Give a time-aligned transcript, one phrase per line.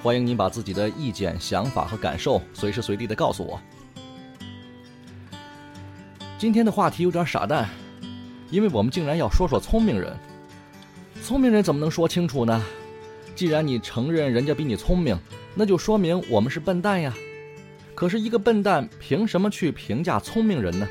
[0.00, 3.60] 欢迎您把自己的意见、想法和感受随时随地的告诉我。
[6.38, 7.68] 今天的话题有点傻蛋，
[8.48, 10.16] 因为我们竟然要说说聪明人。
[11.20, 12.64] 聪明人怎么能说清楚呢？
[13.34, 15.18] 既然你承认人家比你聪明，
[15.52, 17.12] 那就说明我们是笨蛋呀。
[17.94, 20.88] 可是，一个笨蛋凭什么去评价聪明人呢？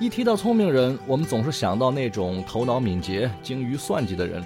[0.00, 4.42] 一提到聪明人，我们总是想到那种头脑敏捷、精于算计的人。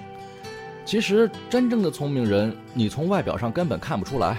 [0.85, 4.37] 其实，真正的聪明人，你从外表上根本看不出来。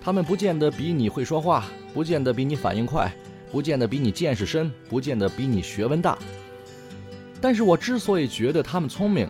[0.00, 3.12] 他们不见得比你会说话，不见得比你反应快，
[3.52, 6.16] 不见得比你见识深，不见得比你学问大。
[7.40, 9.28] 但是我之所以觉得他们聪明，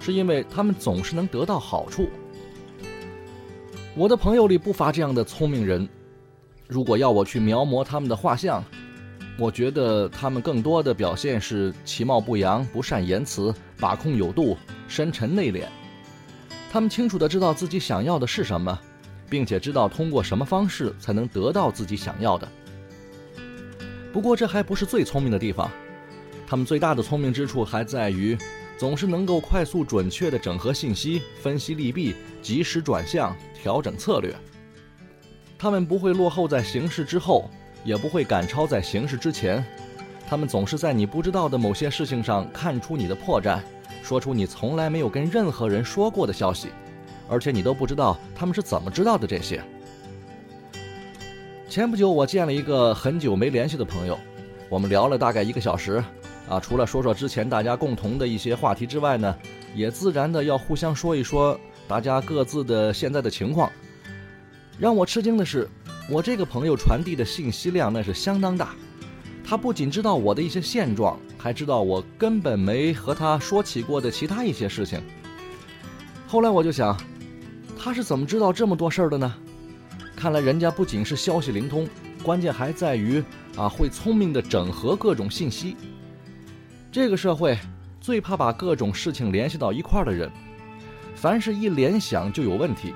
[0.00, 2.08] 是因为他们总是能得到好处。
[3.94, 5.86] 我的朋友里不乏这样的聪明人，
[6.66, 8.64] 如果要我去描摹他们的画像。
[9.36, 14.56] 我觉得他们更多的表现是其貌不扬、不善言辞、把控有度、
[14.94, 15.64] 深沉内敛。
[16.70, 18.78] 他们清楚的知道自己想要的是什么，
[19.28, 22.48] 并且知道通过什么方式才能得到自己想要的。
[24.12, 25.68] 不过这还不是最聪明的地方，
[26.46, 28.38] 他们最大的聪明之处还在于，
[28.78, 34.32] 总是能够快速准确的整合信息、分析利弊、及时转向、调整策略。
[35.58, 37.50] 他们不会落后在形势之后。
[37.84, 39.62] 也不会赶超在形势之前，
[40.26, 43.60] 他们总是在你不知道的某些事情上看出你的破绽，
[44.04, 46.68] 说出你从来没有跟任何人说过的消息，
[47.26, 49.64] 而且你都不知道他们是怎么知道的这些。
[51.70, 54.18] 前不久我见了一个很久没联系的朋友，
[54.68, 56.04] 我们聊了大概一个小时，
[56.50, 59.34] 啊，除了说说之前大家共同的一些话题之外呢，
[59.74, 63.72] 也自然的要互相说一说大家各自的现在的情况。
[64.78, 65.66] 让我吃惊的是。
[66.10, 68.74] 我这个朋友传递的信息量那是相当大，
[69.54, 75.00] 他不仅知道我的一些现状，还知道我根本没和他说起过的其他一些事情。
[76.26, 77.00] 后来我就想，
[77.78, 79.32] 他是怎么知道这么多事儿的呢？
[80.16, 81.88] 看来人家不仅是消息灵通，
[82.20, 83.22] 关键还在于
[83.56, 85.76] 啊会聪明的整合各种信息。
[86.90, 87.56] 这个社会
[88.00, 90.28] 最怕把各种事情联系到一块儿的人，
[91.14, 92.92] 凡是一联想就有问题。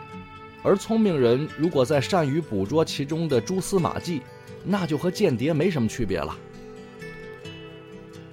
[0.64, 4.22] 而聪明人如果在善于捕捉其中的蛛丝马迹，
[4.64, 6.36] 那就和间谍没什么区别了。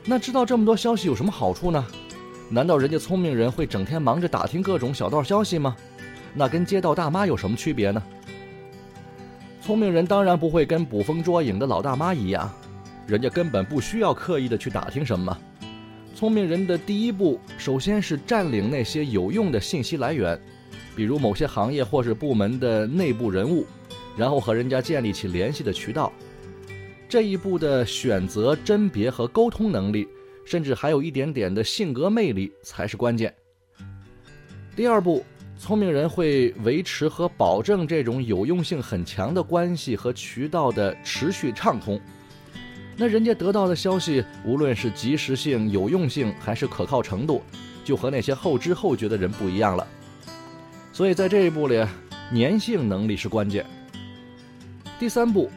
[0.07, 1.83] 那知道这么多消息有什么好处呢？
[2.47, 5.75] 难道人家聪明人会整天忙着打听各种小道消息吗？
[6.35, 8.01] 那跟街道大妈有什么区别呢？
[9.61, 12.51] 聪明人当然不会跟捕风捉影的老大妈一样，
[13.07, 15.35] 人家根本不需要刻意的去打听什么。
[16.13, 20.39] 聪明人的第一步，首先是占领那些有用的信息来源。
[20.95, 23.65] 比如某些行业或是部门的内部人物，
[24.15, 26.13] 然后和人家建立起联系的渠道。
[27.15, 30.05] 这一步的选择、甄别和沟通能力，
[30.43, 33.33] 甚至还有一点点的性格魅力才是关键。
[34.75, 35.23] 第二步，
[35.57, 41.97] 聪明人会维持和保证这种有用性很强的关系和渠道的持续畅通。
[42.97, 47.41] 那人家得到的消息，无论是及时性、有用性还是可靠程度，
[47.85, 49.87] 就和那些后知后觉的人不一样了。
[50.91, 51.81] 所以在这一步里，
[52.33, 53.65] 粘性能力是关键。
[54.99, 55.49] 第三步，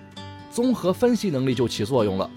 [0.58, 2.28] 综合分析能力就起作用了。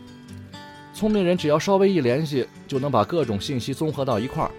[0.94, 4.52] 聪明人只要稍微一联系，就能把各种信息综合到一块儿。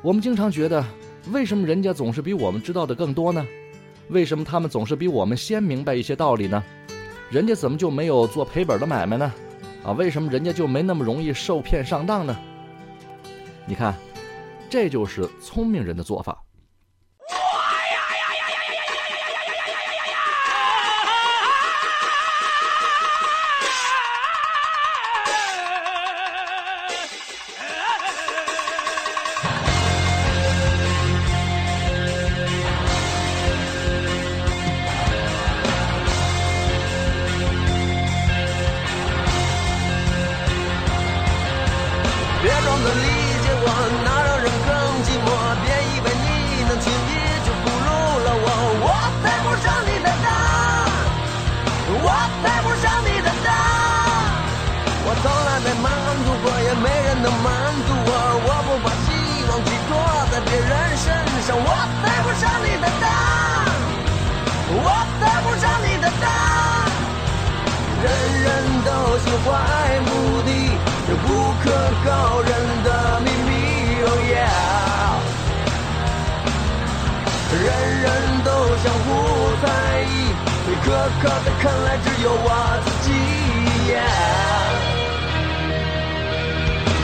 [0.00, 0.84] 我们经常觉得，
[1.32, 3.44] 为什么人家总是比我们知道的更多呢？
[4.10, 6.62] 为什么他们总是比我们先明白一些道理呢？
[7.30, 9.32] 人家怎么就没有做赔本的买卖呢？
[9.82, 12.38] 啊，为什么人家就没那么容易受骗上当呢？
[13.66, 13.92] 你看，
[14.70, 16.40] 这就是聪明人的做法。
[57.20, 57.46] 能满
[57.86, 58.10] 足我，
[58.46, 59.08] 我不把希
[59.50, 59.90] 望寄托
[60.30, 61.06] 在别人身
[61.46, 61.70] 上，我
[62.02, 63.66] 配不上你的答案，
[64.70, 64.86] 我
[65.18, 66.90] 配不上你的答案。
[68.02, 68.06] 人
[68.44, 68.46] 人
[68.84, 69.46] 都心怀
[70.06, 70.08] 目
[70.46, 70.50] 的，
[71.08, 71.26] 这不
[71.62, 71.66] 可
[72.06, 72.08] 告
[72.42, 72.50] 人
[72.84, 73.50] 的秘密。
[74.04, 74.38] Oh yeah，
[77.52, 77.66] 人
[78.00, 78.06] 人
[78.44, 78.48] 都
[78.78, 79.06] 相互
[79.60, 79.66] 在
[80.02, 80.32] 意，
[80.84, 80.86] 可
[81.20, 82.46] 可的看来只有我
[82.84, 83.37] 自己。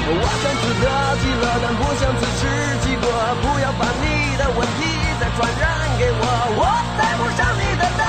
[0.06, 0.86] 我想自得
[1.20, 2.44] 其乐，但不想自食
[2.84, 3.08] 其果。
[3.40, 4.84] 不要把你的问题
[5.18, 5.64] 再传染
[5.98, 6.22] 给我，
[6.60, 6.62] 我
[6.96, 8.04] 配不上你的当，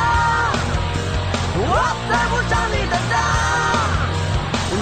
[1.56, 1.72] 我
[2.08, 3.16] 配不上你的当。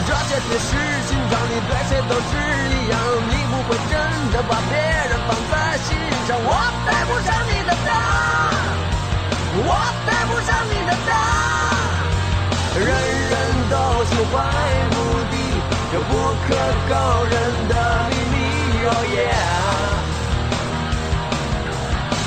[0.05, 0.67] 这些铁石
[1.07, 2.33] 心肠，你对谁都是
[2.73, 2.97] 一样，
[3.29, 3.93] 你不会真
[4.33, 5.95] 的把别人放在心
[6.27, 6.35] 上。
[6.43, 6.49] 我
[6.83, 7.93] 配不上你的当，
[9.63, 9.69] 我
[10.05, 11.11] 配不上你的当。
[12.81, 12.89] 人
[13.29, 13.33] 人
[13.69, 14.72] 都喜欢。
[16.45, 16.49] 可
[16.89, 17.33] 告人
[17.69, 17.73] 的
[18.09, 18.35] 秘密
[18.85, 19.17] ，Oh yeah！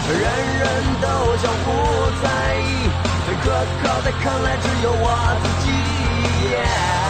[0.09, 0.15] 人
[0.59, 0.65] 人
[1.01, 1.05] 都
[1.37, 1.67] 相互
[2.23, 2.25] 在
[2.57, 2.67] 意，
[3.45, 3.47] 可
[3.83, 5.05] 靠的看来只有我
[5.43, 7.06] 自己。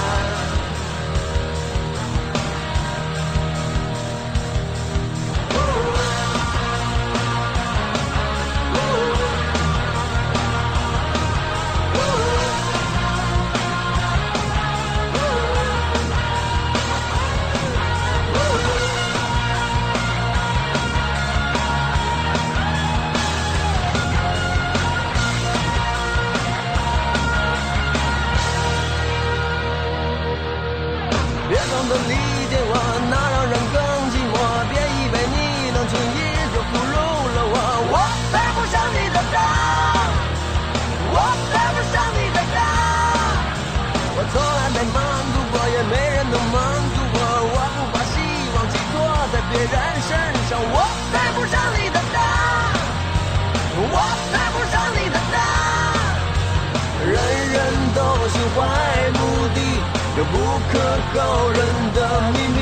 [61.14, 61.58] 高人
[61.94, 61.98] 的
[62.32, 62.58] 秘密。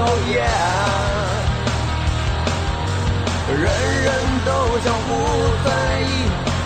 [0.00, 0.34] 哦耶
[3.48, 3.64] 人
[4.04, 4.06] 人
[4.44, 4.50] 都
[4.84, 5.08] 相互
[5.64, 5.66] 在
[6.02, 6.06] 意，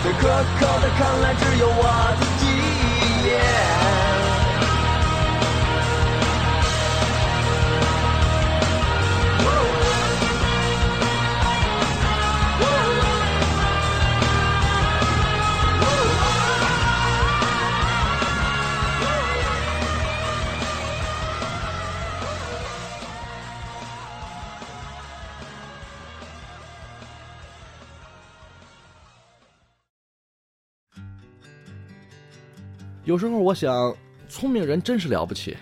[0.03, 0.21] 最可
[0.59, 1.81] 靠的看来只有我
[2.19, 2.45] 自己。
[33.05, 33.93] 有时候我想，
[34.29, 35.57] 聪明人真是了不起。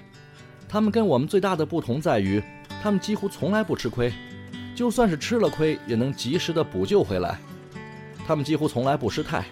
[0.69, 2.41] 他们跟我们最大的不同在于，
[2.83, 4.13] 他们几乎从来不吃亏，
[4.75, 7.39] 就算是吃了亏，也能及时的补救回来。
[8.27, 9.43] 他们几乎从来不失态，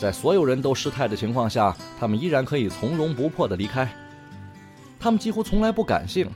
[0.00, 3.88] 在所有人都失态的情况下，他们依然可以从容不迫的离开。
[4.98, 6.28] 他们几乎从来不感性，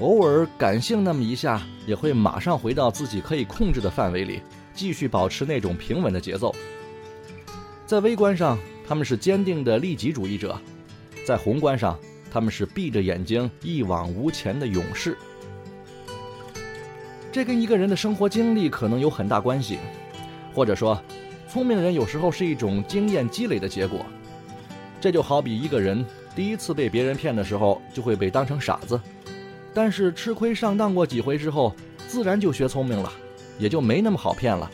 [0.00, 4.42] 偶尔感性那么一下，也会马上回到自己可以控制的范围里，
[4.74, 6.52] 继续保持那种平稳的节奏。
[7.86, 10.50] 在微观上，他们是坚定的利己主义者；
[11.26, 11.98] 在宏观上，
[12.30, 15.16] 他们是闭着眼睛一往无前的勇士。
[17.32, 19.78] 这跟一个人的生活经历可能有很大关系，
[20.54, 21.00] 或者说，
[21.48, 24.04] 聪明人有时候是一种经验积累的结果。
[25.00, 29.00] 这就好比一个人第一次被别人骗的时候，就会被当成傻子，
[29.72, 31.74] 但是吃亏上当过几回之后，
[32.06, 33.12] 自然就学聪明了，
[33.58, 34.70] 也就没那么好骗了。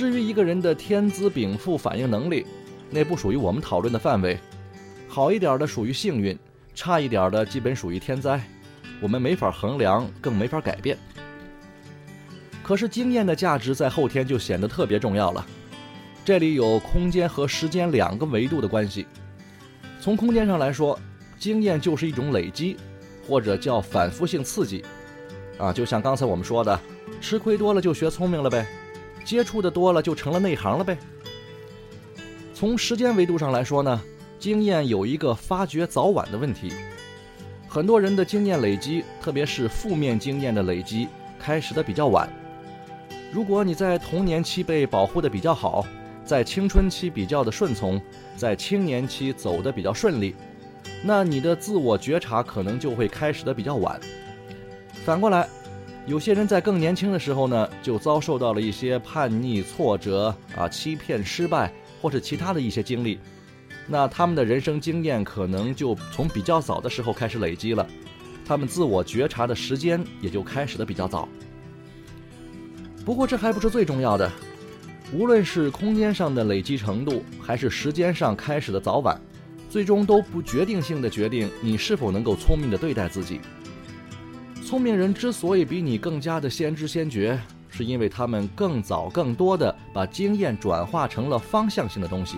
[0.00, 2.46] 至于一个人的天资禀赋、反应能力，
[2.88, 4.38] 那不属于我们讨论的范围。
[5.06, 6.38] 好一点的属于幸运，
[6.74, 8.40] 差一点的基本属于天灾，
[8.98, 10.96] 我们没法衡量，更没法改变。
[12.62, 15.46] 可是经验的价值在后天就显得特别重要了。
[16.24, 19.06] 这里有空间和时间两个维度的关系。
[20.00, 20.98] 从空间上来说，
[21.38, 22.78] 经验就是一种累积，
[23.28, 24.82] 或者叫反复性刺激。
[25.58, 26.80] 啊，就像刚才我们说的，
[27.20, 28.66] 吃亏多了就学聪明了呗。
[29.30, 30.98] 接触的多了就成了内行了呗。
[32.52, 34.02] 从时间维度上来说呢，
[34.40, 36.72] 经验有一个发掘早晚的问题。
[37.68, 41.06] 很多人的经验累积，特别是负面经验的累积，
[41.38, 42.28] 开始的比较晚。
[43.30, 45.86] 如果你在童年期被保护的比较好，
[46.24, 48.02] 在青春期比较的顺从，
[48.36, 50.34] 在青年期走的比较顺利，
[51.04, 54.00] 那你的自我觉察可能就会开始的比较晚。
[55.04, 55.48] 反过来。
[56.06, 63.18] 有些人在更年轻的时候呢，就遭受到了一些叛逆、挫折啊、欺骗、失败，或者其他的一些经历，
[63.86, 67.86] 那他们的人生经验可能就从比较早的时候开始累积了，
[68.44, 71.28] 他们自我觉察的时间也就开始的比较早。
[73.04, 74.30] 不过这还不是最重要的，
[75.12, 79.20] 无论是空间上的累积程度，还是时间上开始的早晚，
[79.68, 83.40] 最终都不决定性的决定你是否能够聪明的对待自己。
[84.70, 87.36] 聪明人之所以比你更加的先知先觉，
[87.68, 92.36] 是因为他们更早、更多的把经验转化成了方向性的东西，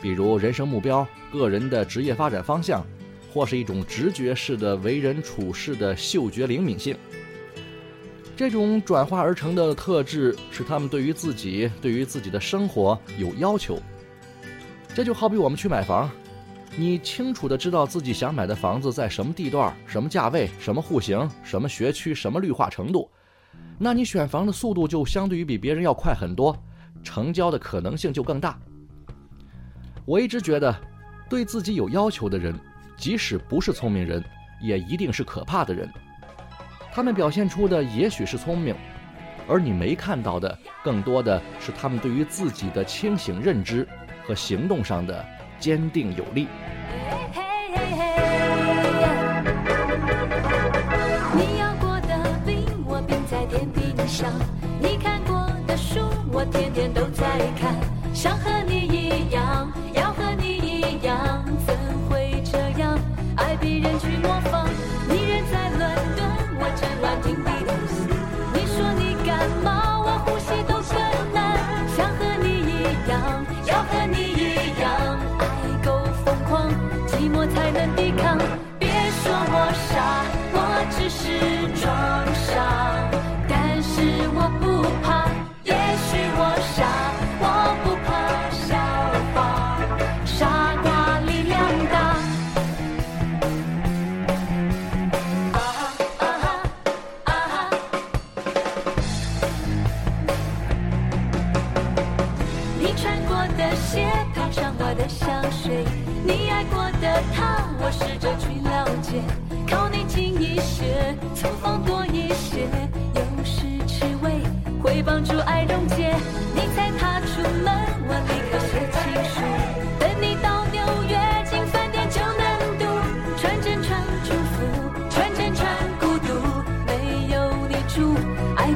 [0.00, 2.86] 比如人生目标、个人的职业发展方向，
[3.32, 6.96] 或是一种直觉式的为人处事的嗅觉灵敏性。
[8.36, 13.82] 这种转化而成的特质，使他们对于自己、对于自己的生活有要求。
[14.94, 16.08] 这就好比我们去买房，
[16.76, 23.08] 你清楚的知道自己想买的房子在什么地段、什么价位、什么户型、什么学区、什么绿化程度，
[23.78, 26.56] 那你选房的速度就相对于比别人要快很多，
[27.04, 28.58] 成交的可能性就更大。
[30.04, 30.74] 我一直觉得，
[31.30, 32.58] 对自己有要求的人，
[32.96, 34.22] 即使不是聪明人，
[34.60, 35.88] 也一定是可怕的人。
[36.92, 38.74] 他们表现出的也许是聪明，
[39.46, 43.86] 而你没看到的，更多的是他们对于自己的清醒认知
[44.26, 45.24] 和行动上的
[45.60, 46.48] 坚定有力。
[56.44, 57.24] 我天天都在
[57.58, 57.74] 看。
[58.12, 61.74] 想和你一样，要和你一样，怎
[62.06, 62.98] 会这样？
[63.36, 64.68] 爱别人去模仿，
[65.08, 65.80] 你人在伦
[66.14, 66.20] 敦，
[66.60, 68.04] 我正乱听比特斯。
[68.52, 71.00] 你说你感冒，我呼吸都困
[71.32, 71.56] 难。
[71.96, 75.42] 想和你一样，要和你一样，爱
[75.82, 76.68] 够疯狂，
[77.08, 77.96] 寂寞才能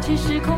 [0.09, 0.58] 爱只是空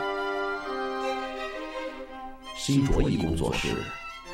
[2.63, 3.69] 新卓艺工作室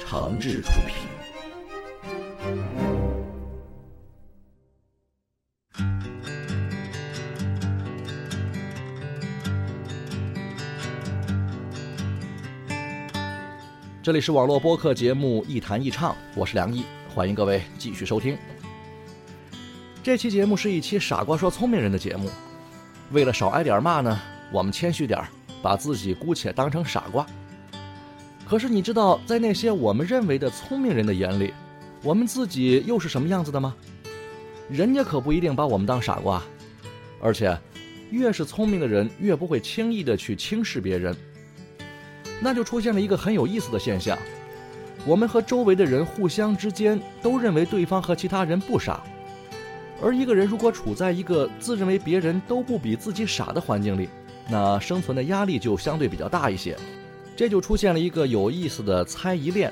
[0.05, 1.07] 诚挚出品。
[14.03, 16.83] 这里是网络播客节目《一谈一唱》，我是梁毅，
[17.15, 18.37] 欢迎各位继续收听。
[20.03, 22.29] 这期节目是一期傻瓜说聪明人的节目，
[23.11, 24.19] 为了少挨点骂呢，
[24.51, 25.23] 我们谦虚点，
[25.61, 27.25] 把自己姑且当成傻瓜。
[28.47, 31.53] 可是你知道，在那些我们认为的聪明人的眼里，
[32.01, 33.75] 我们自己又是什么样子的吗？
[34.69, 36.41] 人家可不一定把我们当傻瓜，
[37.21, 37.57] 而且，
[38.09, 41.13] 越是聪明的人，越不会轻易的去轻视别人。
[42.39, 44.17] 那就出现了一个很有意思的现象：
[45.05, 49.03] 我们和周围的人互相之间都认为对方和其他人不傻，
[50.01, 54.07] 而一个人如果处在一个自认为别人都不比自己傻的环境里，
[54.49, 56.77] 那生存的压力就相对比较大一些。
[57.37, 59.71] 这就出现了一个有意思的猜疑链。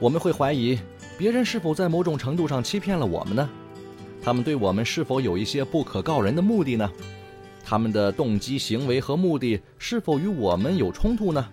[0.00, 0.78] 我们会怀疑
[1.18, 3.48] 别人是否在某种程度上欺骗了我们呢？
[4.22, 6.90] 他们对我们是否有一些不可告人的目的呢？
[7.62, 11.46] 他们的动机、行为和目的是否与我们有冲突呢？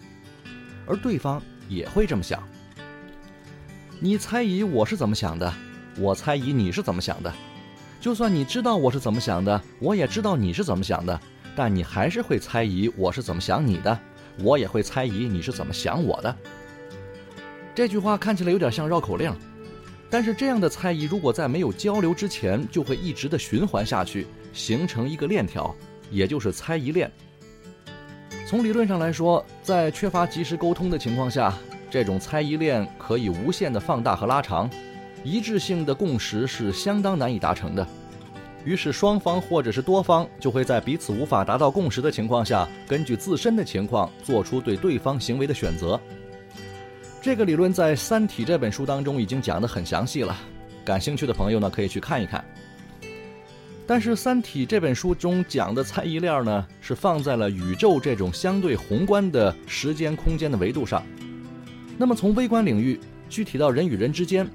[0.87, 2.41] 而对方也会这么想。
[3.99, 5.53] 你猜疑我是怎么想的，
[5.99, 7.33] 我猜疑你是怎么想的。
[7.99, 11.19] 就算你知道我是怎么想的，我也知道你是怎么想的，
[11.57, 13.99] 但你还是会猜疑我是怎么想你的，
[14.39, 16.35] 我也会猜疑你是怎么想我的。
[17.75, 19.33] 这句话看起来有点像绕口令，
[20.09, 25.75] 但是这样的猜疑如果在没有交流之前，就会一直的循环下去，形成一个链条。
[26.11, 27.11] 也就是猜疑链。
[28.47, 31.51] 从理论上来说，在缺乏及时沟通的情况下，
[31.89, 34.69] 这种猜疑链可以无限的放大和拉长，
[35.23, 37.87] 一致性的共识是相当难以达成的。
[38.65, 45.99] 于是双方或者是多方就会在彼此无法达到共识的情况下，根据自身的情况做出对对方行为的选择。
[47.21, 50.35] 这个理论在《三体》这本书当中已经讲得很详细了，
[50.83, 52.43] 感兴趣的朋友呢可以去看一看。
[53.85, 61.03] 但是《三体》这本书中讲的猜疑链呢，是放在了宇宙这种相对宏观的时间空间的维度上。
[61.97, 62.99] 那么从微观领域
[63.29, 64.49] 具体到人与人之间，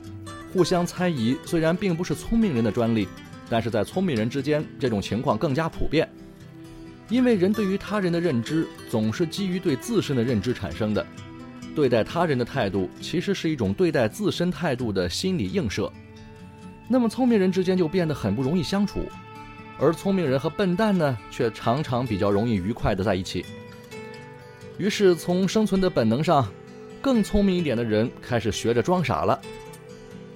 [0.53, 3.07] 互相猜疑虽然并不是聪明人的专利，
[3.49, 6.09] 但是在聪明人之间这种情况更加普遍。
[7.09, 11.07] 因为人对于他人的认知总是基于对自身的认知产生的，
[11.75, 15.91] 对待他人的态度其实是一种对待自身态度的心理映射。
[16.87, 19.07] 那么聪明人之间就变得很不容易相处，
[19.79, 23.45] 而聪明人和笨蛋呢，却常常比较容易愉快的在一起。
[24.77, 26.47] 于是从生存的本能上，
[27.01, 29.41] 更聪明一点的人开始学着装傻了。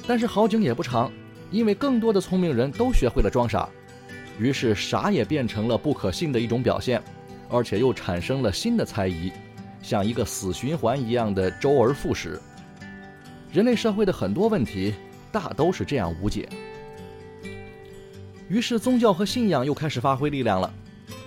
[0.07, 1.13] 但是好景也不长，
[1.53, 3.69] 因为更多的聪明人都学会了装傻，
[4.41, 7.01] 于是傻也变成了不可信的一种表现，
[7.49, 9.31] 而且又产生了新的猜疑，
[9.81, 12.41] 像一个死循环一样的周而复始。
[13.53, 14.93] 人类社会的很多问题。
[15.33, 16.47] 大都是这样无解。
[18.51, 20.71] 于是宗教和信仰又开始发挥力量了，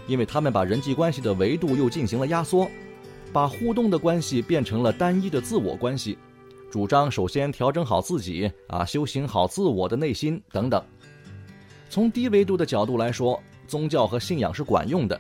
[0.05, 2.69] 因为他们把人际关系的维度又进行了压缩，
[3.33, 6.19] 把互动的关系变成了单一的自我关系，
[6.75, 10.83] 主张首先调整好自己啊，修行好自我的内心等等。
[11.89, 15.17] 从低维度的角度来说，宗教和信仰是管用的，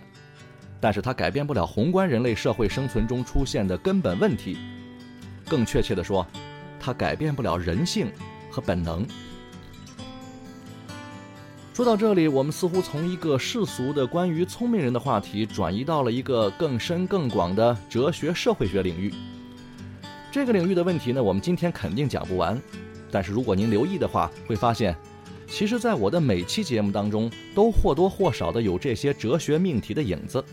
[0.81, 4.57] 但是它改变不了宏观人类社会生存中出现的根本问题。
[5.47, 6.27] 更确切的说，
[6.77, 8.11] 它改变不了人性。
[8.51, 9.07] 和本能。
[11.73, 19.13] 说到这里，我们似乎从一个世俗的关于聪明人的话题，转移到了一个更深更广的哲学社会学领域。
[20.35, 22.61] 这个领域的问题呢，我们今天肯定讲不完。
[23.09, 24.93] 但是如果您留意的话，会发现，
[25.47, 30.43] 其实在我的每期节目当中，都或多或少的有这些哲学命题的影子。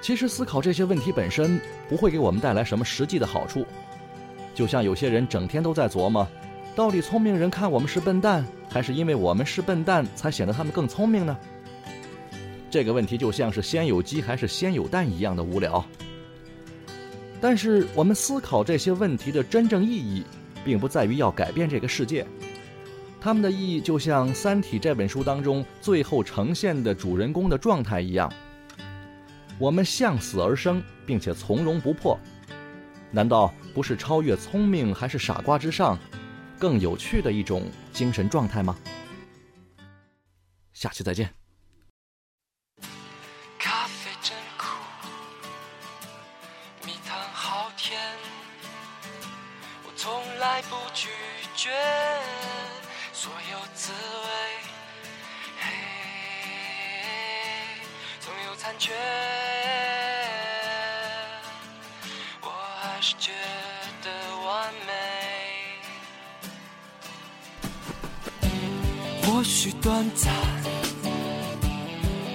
[0.00, 3.66] 其实思考这些问题本身，不会给我们带来什么实际的好处。
[4.54, 6.26] 就像有些人整天都在琢磨，
[6.74, 11.36] 到底聪明人看我们是笨蛋，还是因为我们是笨蛋才显得他们更聪明呢？
[12.70, 15.84] 这个问题就像是先有鸡还是先有蛋一样的无聊。
[17.48, 20.24] 但是我们思考这些问题的真正意义，
[20.64, 22.26] 并不在于要改变这个世界，
[23.20, 28.28] 他们的意义就像《三体》这本书当中最后呈现的主人公的状态一样，
[29.60, 32.18] 我们向死而生，并且从容不迫。
[33.12, 35.96] 难道不是超越聪明还是傻瓜之上，
[36.58, 38.76] 更有趣的一种精神状态吗？
[40.72, 41.45] 下期再见。
[58.78, 58.92] 觉，
[62.42, 63.32] 我还是觉
[64.02, 64.10] 得
[64.46, 64.92] 完美。
[69.22, 70.32] 或许短暂，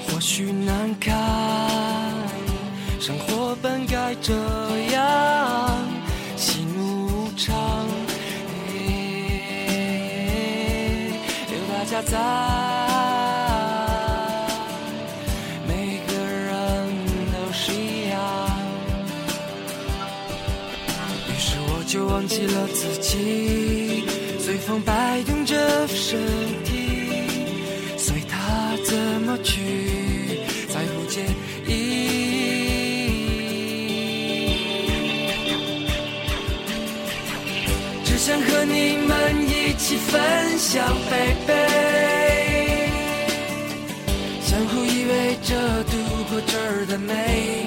[0.08, 1.10] 或许难堪，
[3.00, 4.34] 生活本该这
[4.92, 5.88] 样，
[6.36, 7.88] 喜怒无常。
[8.68, 8.74] 嘿
[11.48, 12.18] 有大家在，
[22.22, 24.04] 忘记了自己，
[24.38, 26.20] 随风摆动着身
[26.64, 27.02] 体，
[27.98, 29.60] 随它怎么去，
[30.70, 31.22] 再不介
[31.66, 31.74] 意。
[38.06, 41.54] 只想和你们一起分享，baby，
[44.46, 45.98] 相互依偎着度
[46.30, 47.66] 过这儿的每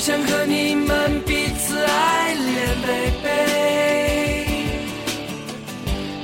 [0.00, 3.28] 想和你们彼此爱恋，baby，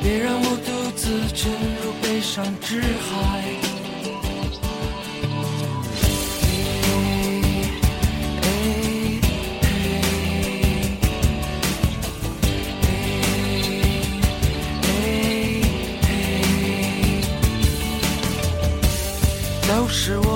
[0.03, 3.45] 别让我独自沉入悲伤之海。
[19.69, 20.36] 都是我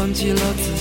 [0.00, 0.79] 忘记了自己，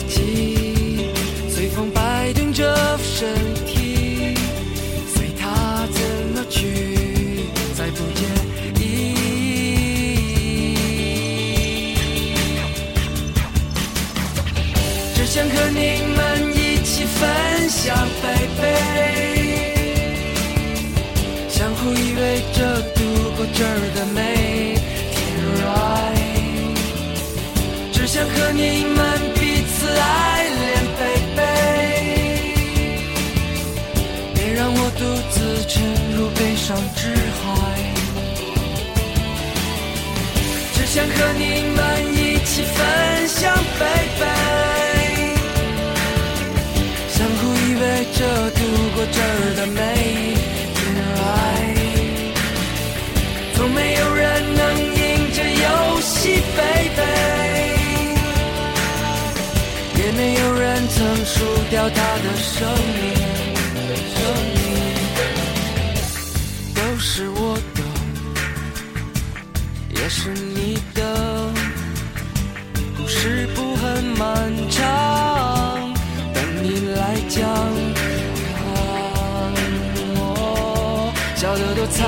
[23.60, 24.18] 这儿的美
[25.12, 25.20] 天
[25.60, 26.80] ，right。
[27.92, 28.98] 只想和你们
[29.36, 30.64] 彼此爱恋
[30.98, 31.44] ，baby，
[34.34, 35.84] 别让我独自沉
[36.16, 37.44] 入悲伤之海。
[40.74, 41.44] 只想和你
[41.76, 41.78] 们
[42.16, 42.80] 一起分
[43.28, 43.44] 享
[43.78, 44.24] ，baby，
[47.10, 47.84] 相互依偎
[48.18, 48.20] 着
[48.52, 48.58] 度
[48.96, 49.80] 过这儿的美
[61.40, 62.68] 输掉他的生
[63.00, 63.16] 命，
[64.14, 64.20] 生
[64.56, 64.60] 命
[66.76, 67.82] 都是我的，
[69.96, 71.00] 也是你的，
[72.98, 75.94] 故事不很漫长，
[76.34, 77.40] 等你来讲，
[80.18, 82.06] 我笑得多灿